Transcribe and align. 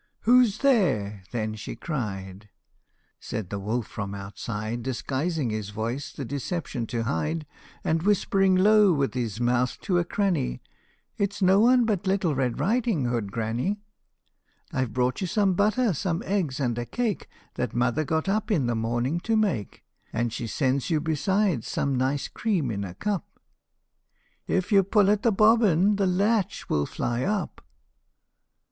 Who 0.21 0.43
's 0.43 0.57
there?" 0.57 1.21
then 1.31 1.53
she 1.53 1.75
cried; 1.75 2.49
Said 3.19 3.51
the 3.51 3.59
wolf 3.59 3.85
from 3.85 4.15
outside, 4.15 4.81
Disguising 4.81 5.51
his 5.51 5.69
voice 5.69 6.11
the 6.11 6.25
deception 6.25 6.87
to 6.87 7.03
hide, 7.03 7.45
And 7.83 8.01
whispering 8.01 8.55
low 8.55 8.93
with 8.93 9.13
his 9.13 9.39
mouth 9.39 9.79
to 9.81 9.99
a 9.99 10.03
cranny,' 10.03 10.59
It 11.19 11.33
's 11.33 11.43
no 11.43 11.59
one 11.59 11.85
but 11.85 12.07
Little 12.07 12.33
Red 12.33 12.59
Riding 12.59 13.05
Hood, 13.05 13.31
granny! 13.31 13.79
I 14.73 14.85
've 14.85 14.91
brought 14.91 15.21
you 15.21 15.27
some 15.27 15.53
butter, 15.53 15.93
some 15.93 16.23
eggs, 16.25 16.59
and 16.59 16.79
a 16.79 16.85
cake 16.87 17.27
That 17.53 17.75
mother 17.75 18.03
got 18.03 18.27
up 18.27 18.49
in 18.49 18.65
the 18.65 18.73
morning 18.73 19.19
to 19.19 19.37
make, 19.37 19.83
And 20.11 20.33
she 20.33 20.47
sends 20.47 20.89
you 20.89 20.99
besides 20.99 21.67
some 21.67 21.95
nice 21.95 22.27
cream 22.27 22.71
in 22.71 22.83
a 22.83 22.95
cup"" 22.95 23.39
If 24.57 24.71
you 24.71 24.81
pull 24.81 25.11
at 25.11 25.21
the 25.21 25.31
bobbin 25.31 25.97
the 25.97 26.07
latch 26.07 26.69
will 26.71 26.87
fly 26.87 27.21
up 27.23 27.61